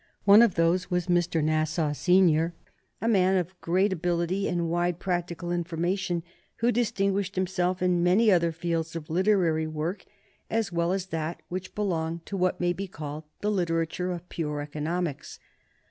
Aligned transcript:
One 0.23 0.41
of 0.41 0.55
those 0.55 0.89
was 0.89 1.05
Mr. 1.05 1.43
Nassau 1.43 1.93
Senior, 1.93 2.55
a 3.01 3.07
man 3.07 3.37
of 3.37 3.61
great 3.61 3.93
ability 3.93 4.47
and 4.47 4.67
wide 4.67 4.97
practical 4.97 5.51
information, 5.51 6.23
who 6.55 6.71
distinguished 6.71 7.35
himself 7.35 7.83
in 7.83 8.01
many 8.01 8.31
other 8.31 8.51
fields 8.51 8.95
of 8.95 9.11
literary 9.11 9.67
work, 9.67 10.03
as 10.49 10.71
well 10.71 10.91
as 10.91 11.05
that 11.09 11.43
which 11.49 11.75
belonged 11.75 12.25
to 12.25 12.35
what 12.35 12.59
may 12.59 12.73
be 12.73 12.87
called 12.87 13.25
the 13.41 13.51
literature 13.51 14.11
of 14.11 14.27
pure 14.27 14.59
economics. 14.59 15.37